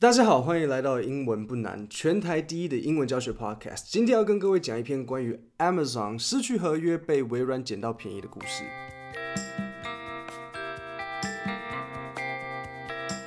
[0.00, 3.82] 大家好，欢迎来到英文不难，全台第一的英文教学 Podcast。
[3.84, 8.64] 今天要跟各位讲一篇关于 Amazon 失去合约被微软捡到便宜的故事。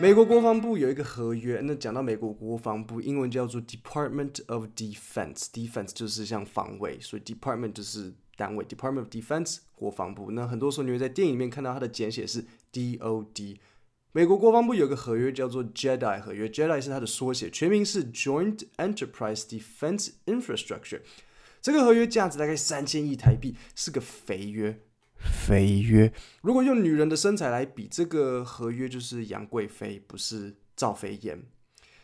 [0.01, 10.31] 美国国防部有一个合约，那讲到美国国防部，英文叫做 Department of Defense，Defense 就是像防卫，所以 Department 就是单位，Department of Defense 国防部。
[10.31, 13.57] 那很多时候你会在电影里面看到它的简写是 DOD。
[14.15, 21.01] 美国国防部有个合约叫做 JEDI 合约，JEDI 是它的缩写，全名是 Joint Enterprise Defense Infrastructure。
[21.59, 24.79] 这个合约价值大概三千亿台币，是个肥约。
[25.17, 26.13] 肥约。
[26.43, 31.45] 如果用女人的身材来比，这个合约就是杨贵妃，不是赵飞燕。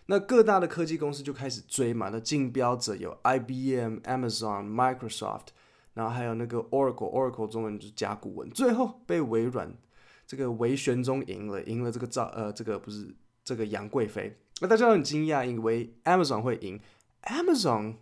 [0.08, 5.50] 那各大的科技公司就开始追嘛，那竞标者有 IBM、Amazon、Microsoft，
[5.94, 9.72] 然后还有那个 Oracle，Oracle 中文就是甲骨文，最后被微软。
[10.29, 14.38] 这个韦玄宗赢了，赢了这个赵呃，这个不是这个杨贵妃。
[14.61, 16.79] 那大家都很惊讶，以为 Amazon 会赢
[17.23, 17.95] ，Amazon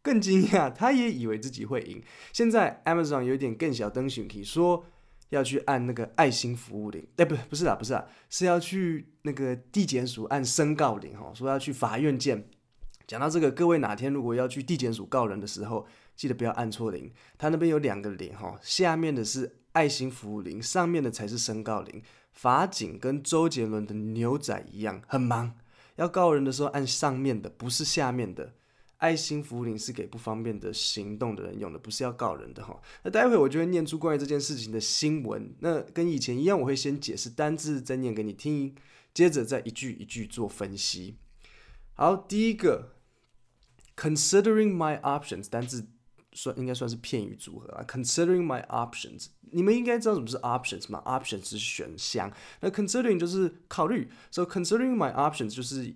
[0.00, 2.00] 更惊讶，他也以为自己会赢。
[2.32, 4.84] 现在 Amazon 有点更小灯熊皮，说
[5.30, 12.48] 要去按那个爱心服务铃，哎，不，不是啊，不是啊，是要去那个地检署按申告铃哈，说要去法院见。
[13.08, 15.84] 讲到这个，各位哪天如果要去地检署告人的时候，
[16.16, 19.58] 记得不要按错铃，他那边有两个铃哈，下面的是。
[19.72, 25.56] 爱心服务铃上面的才是申告铃，法警跟周杰伦的牛仔一样很忙，
[25.96, 28.52] 要告人的时候按上面的，不是下面的。
[28.98, 32.78] 爱心服务铃是给不方便的行动的人用的，不是要告人的哈。
[33.02, 38.74] 那待会我就会念出关于这件事情的新闻，那跟以前一样，我会先解释单字，再念给你听，
[39.14, 41.16] 接着再一句一句做分析。
[41.94, 42.92] 好，第一个
[43.96, 45.86] ，considering my options，单字。
[46.32, 47.84] 算应该算是片语组合啊。
[47.86, 54.10] Considering my options，你们应该知道什么是 options 吗？options 是选项，那 considering 就是考虑。
[54.30, 55.94] So considering my options 就是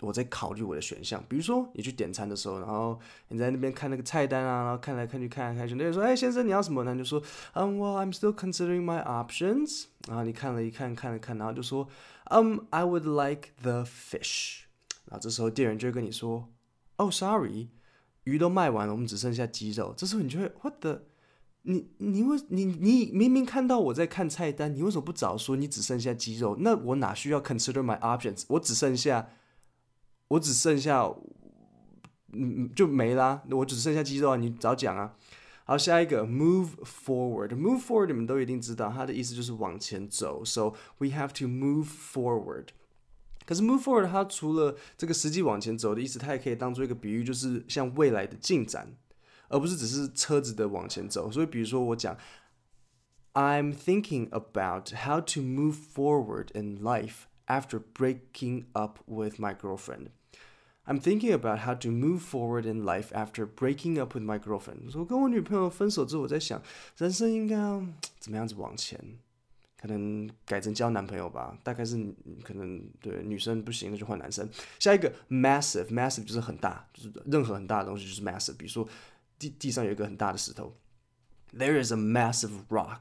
[0.00, 1.24] 我在考虑我的选项。
[1.28, 6.84] 比如说你去点餐的时候，然后你在那边看那个菜单啊，然后看来看去看来看去，那个说，哎，先生你要什么？
[6.84, 7.22] 那就说，
[7.54, 9.86] 嗯，Well I'm still considering my options。
[10.06, 11.88] 然后你看了一看，看了看，然后就说，
[12.26, 14.64] 嗯，I would like the fish。
[15.06, 16.48] 然后这时候店员就会跟你说
[16.96, 17.68] ，Oh sorry。
[18.26, 19.94] 鱼都卖完了，我们只剩下鸡肉。
[19.96, 21.02] 这时候你就会，What the？
[21.62, 26.56] 你你为你你明明看到我在看菜单，你为什么不早说你只剩下鸡肉？
[26.60, 28.44] 那我哪需要 consider my options？
[28.48, 29.28] 我只剩下，
[30.28, 31.12] 我只剩下，
[32.32, 33.42] 嗯，就没啦。
[33.50, 35.16] 我只剩下鸡肉啊，你早讲啊。
[35.64, 37.48] 好，下一个 move forward。
[37.48, 40.44] move forward 你们都一定知道，它的意思就是往前走。
[40.44, 42.66] So we have to move forward。
[43.45, 48.95] 可是 move forward 它除了这个实际往前走的意思，它也可以当做一个比喻，就是像未来的进展，
[49.49, 51.31] 而不是只是车子的往前走。
[51.31, 52.17] 所以比如说我讲，
[53.33, 60.07] I'm thinking about how to move forward in life after breaking up with my girlfriend.
[60.85, 64.97] I'm thinking about how to move forward in life after breaking up with my girlfriend.
[64.97, 66.61] 我跟我女朋友分手之后，我在想，
[66.97, 67.85] 人生应该要
[68.19, 68.99] 怎么样子往前。
[69.78, 71.96] 可能改成交男朋友吧，大概是
[72.42, 74.48] 可能对女生不行，那就换男生。
[74.78, 78.56] 下一个 massive massive 就是很大，就是任何很大的东西就是 massive。
[78.56, 78.88] 比如说
[79.38, 80.74] 地地上有一个很大的石头
[81.52, 83.00] ，There is a massive rock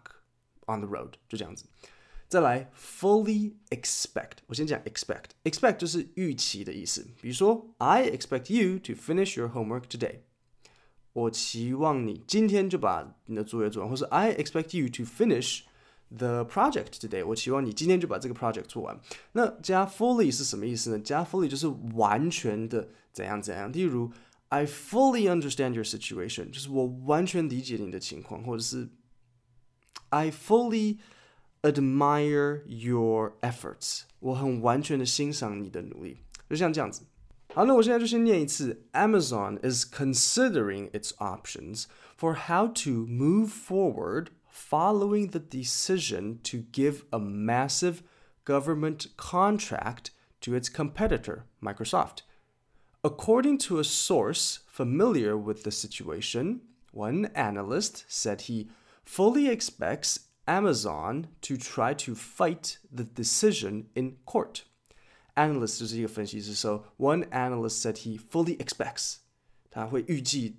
[0.67, 1.65] on the road，就这样子。
[2.27, 7.07] 再来 fully expect，我先讲 expect，expect 就是预期的意思。
[7.21, 10.17] 比如说 I expect you to finish your homework today，
[11.13, 15.61] 我期望你今天就把你的作业做完，或是 I expect you to finish。
[16.14, 18.98] The project today，我期望你今天就把这个 project 做完。
[19.32, 20.98] 那加 fully 是什么意思呢？
[20.98, 23.72] 加 fully 就是完全的怎样怎样。
[23.72, 24.10] 例如，
[24.48, 28.88] I fully understand your situation，就是我完全理解你的情况，或者是
[30.08, 30.98] I fully
[31.62, 36.16] admire your efforts，我很完全的欣赏你的努力。
[36.48, 37.02] 就像这样子。
[37.54, 38.84] 好，那我现在就先念一次。
[38.92, 41.84] Amazon is considering its options
[42.18, 44.30] for how to move forward.
[44.54, 48.02] following the decision to give a massive
[48.44, 50.10] government contract
[50.40, 52.22] to its competitor, Microsoft.
[53.02, 56.60] According to a source familiar with the situation,
[56.92, 58.68] one analyst said he
[59.04, 64.64] fully expects Amazon to try to fight the decision in court.
[65.36, 69.18] Analyst 就是一个分析师，so one analyst said he fully expects，
[69.70, 70.56] 他会预计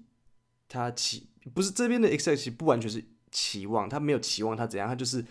[0.68, 3.04] 他期不是这边的 expect 不完全是。
[3.32, 5.26] 期望他没有期望他怎样，他就是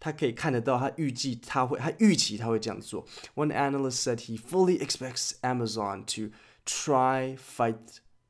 [0.00, 3.06] 他可以看得到，他预计他会，他预期他会这样做。
[3.34, 6.34] One analyst said he fully expects Amazon to
[6.64, 7.76] try fight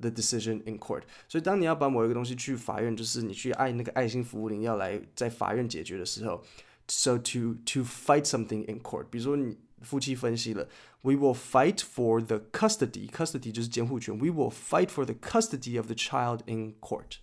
[0.00, 1.02] the decision in court。
[1.28, 6.42] 所以当你要把某一个东西去法院，就是你去爱那个爱心服务铃要来在法院解决的时候，
[6.88, 10.68] so to to fight something in court，比如说你 夫妻分析了，
[11.02, 13.08] We will fight for the custody.
[13.10, 14.16] Custody 就是监护权。
[14.16, 17.16] We will fight for the custody of the child in court.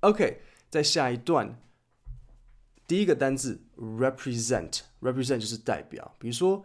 [0.00, 1.58] OK， 在下一段，
[2.86, 6.14] 第一个单字 represent，represent 就是代表。
[6.18, 6.64] 比如说，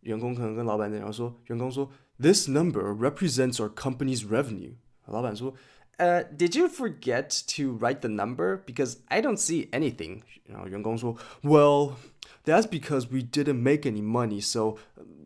[0.00, 4.74] 员工可能跟老板这样说，员工说，This number represents our company's revenue。
[5.06, 5.54] 老板说，
[5.98, 8.62] 呃、uh,，Did you forget to write the number?
[8.64, 10.22] Because I don't see anything。
[10.44, 14.78] 然后员工说，Well。That's because we didn't make any money, so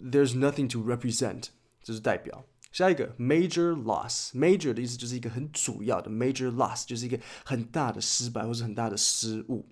[0.02, 1.50] there's nothing to represent.
[1.82, 2.46] 这是代表。
[2.75, 9.65] 下一个 major loss，major 的意思就是一个很主要的 major loss，就是一个很大的失败或是很大的失误。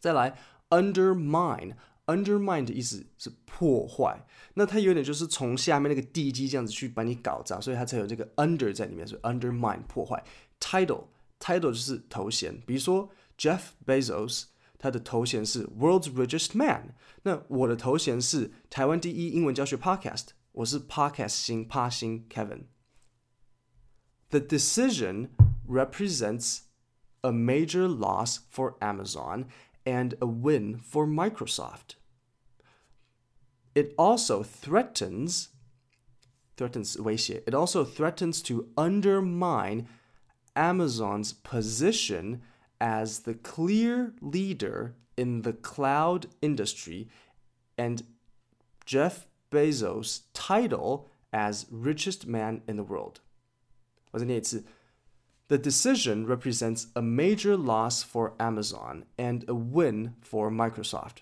[0.00, 0.38] 再来
[0.70, 4.24] undermine，undermine 的意思是破坏，
[4.54, 10.24] 那它有点就是从下面那个地基这样子去把你搞砸，所以它才有这个 under 在里面，所以 undermine 破坏。
[10.58, 14.44] title，title 就是头衔，比如说 Jeff Bezos。
[14.76, 25.29] 他的头衔是 World's Richest Man，那我的头衔是台湾第一英文教学 Podcast，我是 Podcast 星趴星 Kevin。The decision
[25.67, 26.61] represents
[27.21, 29.45] a major loss for Amazon
[29.85, 31.95] and a win for Microsoft.
[33.73, 35.49] It also threatens
[36.57, 39.87] threatens 威胁 it also threatens to undermine
[40.55, 42.41] Amazon's position
[42.81, 47.07] as the clear leader in the cloud industry
[47.77, 48.03] and
[48.85, 53.20] Jeff Bezos' title as richest man in the world.
[54.12, 61.18] The decision represents a major loss for Amazon and a win for Microsoft.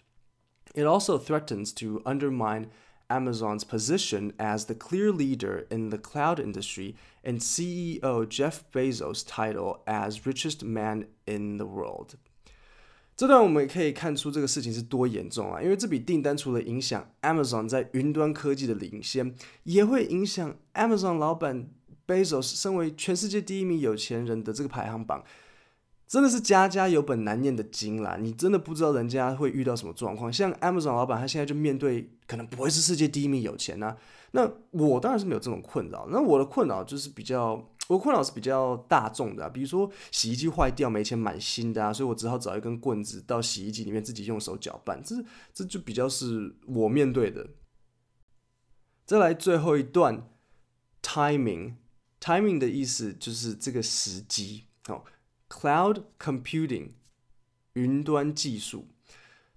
[0.75, 2.71] It also threatens to undermine
[3.11, 9.83] Amazon's position as the clear leader in the cloud industry and CEO Jeff Bezos' title
[9.87, 12.17] as richest man in the world。
[13.23, 15.63] 这段我们也可以看出这个事情是多严重啊！
[15.63, 19.33] 因为这笔订单除了影响 Amazon 在云端科技的领先，
[19.63, 21.69] 也会影响 Amazon 老板
[22.05, 25.23] Bezos 身为全世界第一名有钱人的这个排行榜。
[26.09, 28.19] 真的是家家有本难念的经啦！
[28.21, 30.33] 你真的不知道人家会遇到什么状况。
[30.33, 33.97] 像 Amazon 老板，他现在就面对可能不会是世界第一名有钱呐、
[34.33, 36.09] 那我当然是没有这种困扰。
[36.11, 45.03] 那我的困扰就是比较，我困扰是比较大众的、啊，比如说洗衣机坏掉没钱买新的啊，所以我只好找一根棍子到洗衣机里面自己用手搅拌。
[45.05, 45.17] 这
[45.53, 47.51] 这就比较是我面对的。
[49.05, 50.31] 再来最后一段
[51.03, 55.05] ，timing，timing 的意思就是这个时机哦。
[55.51, 56.93] Cloud computing,
[57.75, 58.87] 云端技术.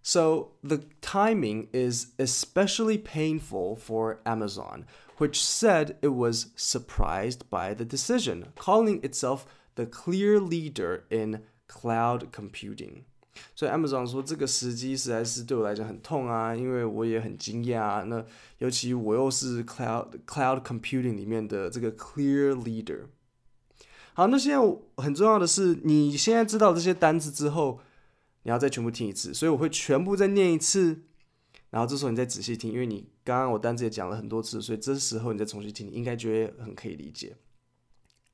[0.04, 4.87] So the timing is especially painful for Amazon,
[5.19, 9.44] which said it was surprised by the decision, calling itself
[9.75, 13.04] the clear leader in cloud computing.
[13.54, 18.02] 所以 Amazon 说这个时机实在是对我来讲很痛啊，因为我也很惊讶啊。
[18.02, 18.25] 那
[18.58, 23.02] 尤其我又是 cloud cloud computing 里面的这个 clear leader。
[24.14, 24.58] 好，那现在
[24.96, 27.81] 很重要的是，你现在知道这些单词之后，
[28.44, 31.02] 你要再全部听一次，所以我会全部再念一次，
[31.70, 37.37] 然后这时候你再仔细听，因为你刚刚我单词也讲了很多次，所以这时候你再重新听，你应该觉得很可以理解。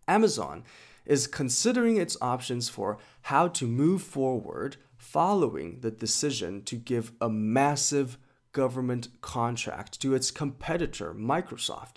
[0.06, 0.62] Amazon
[1.04, 7.28] is considering its options for how to move forward following the decision to give a
[7.28, 8.16] massive
[8.52, 11.96] government contract to its competitor Microsoft.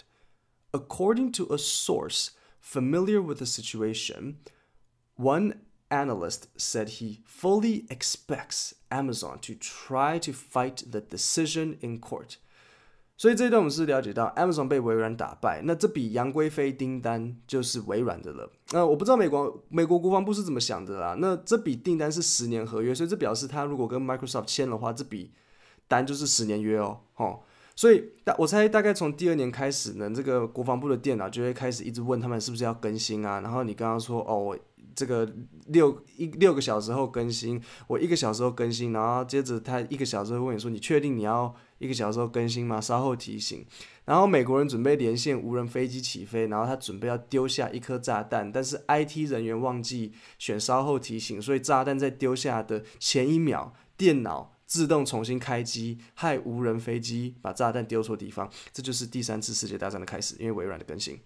[0.72, 4.40] According to a source familiar with the situation,
[5.16, 12.37] one analyst said he fully expects Amazon to try to fight the decision in court.
[13.17, 18.51] 所以这一段我们是了解到，Amazon 被微软打败，那这笔杨贵妃订单就是微软的了。
[18.73, 21.15] 那我不知道美国美国国防部是怎么想的啦。
[21.21, 25.31] 那这笔订单是十年合约，所以这表示他如果跟 Microsoft 签的话，这笔
[25.87, 27.45] 单就是十年约哦，吼。
[27.77, 33.41] 所以大我猜大概从第二年开始呢，这个国防部的电脑就会开始一直问他们是不是要更新啊。
[33.41, 34.59] 然后你刚刚说哦，
[34.95, 35.31] 这个
[35.67, 42.81] 六一六个小时后更新，我一个小时后更新，然后接着他一个小时后问你说，你确定你要一个小时后更新吗？
[42.81, 43.65] 稍后提醒。
[44.05, 54.53] 然后美国人准备连线无人飞机起飞，然后他准备要丢下一颗炸弹，但是 IT 人员忘记选稍后提醒，所以炸弹在丢下的前一秒，电脑。
[54.67, 61.21] 自动重新开机，害无人飞机把炸弹丢错地方，这就是第三次世界大战的开始，因为微软的更新。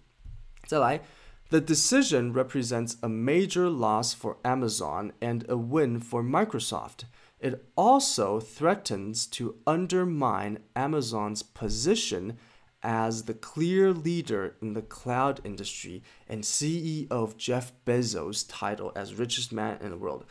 [0.67, 1.01] 再来
[1.50, 7.04] ，The decision represents a major loss for Amazon and a win for Microsoft.
[7.38, 12.38] It also threatens to undermine Amazon's position
[12.82, 19.18] as the clear leader in the cloud industry and CEO of Jeff Bezos' title as
[19.18, 20.24] richest man in the world.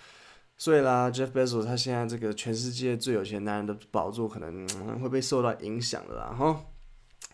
[0.58, 4.68] 所以啦，Jeff Bezos 他现在这个全世界最有钱男人的宝座可能
[5.00, 6.64] 会被受到影响的啦，哈。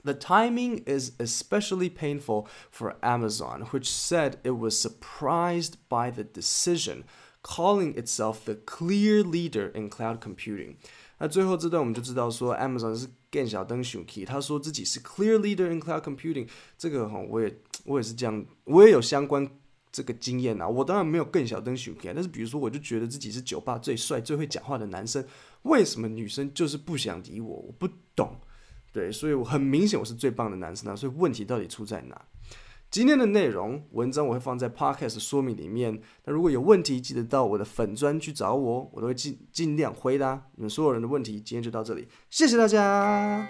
[0.04, 7.04] The timing is especially painful for Amazon, which said it was surprised by the decision,
[7.44, 10.78] calling itself the clear leader in cloud computing.
[11.18, 16.48] 那最后这段我们就知道说，Amazon 是更小灯 Shuki，他说自己是 clear leader in cloud computing。
[16.78, 19.46] 这个哈，我也我也是这样，我也有相关
[19.92, 20.66] 这个经验啊。
[20.66, 25.26] 我当然没有更小灯 Shuki，但是比如说，我就觉得自己是酒吧最帅、最会讲话的男生，
[25.64, 27.58] 为什么女生就是不想理我？
[27.68, 28.40] 我不懂。
[28.95, 32.19] 对，所以我很明显我是最棒的男生啊，所以问题到底出在哪？
[32.91, 36.01] 今天的内容文章我会放在 podcast 说明里面。
[36.25, 41.41] 那如果有问题，记得到我的粉专去找我，我都会尽尽量回答你们所有人的问题。
[41.41, 43.45] 今天就到这里，谢谢大家。